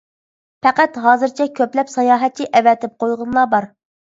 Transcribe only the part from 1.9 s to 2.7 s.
ساياھەتچى